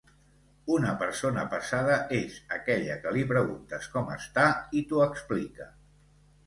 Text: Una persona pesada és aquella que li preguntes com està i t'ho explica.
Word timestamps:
Una 0.77 0.93
persona 1.01 1.43
pesada 1.51 1.99
és 2.21 2.39
aquella 2.57 2.97
que 3.05 3.15
li 3.19 3.27
preguntes 3.35 3.89
com 3.97 4.11
està 4.19 4.49
i 4.81 4.85
t'ho 4.89 5.09
explica. 5.09 5.75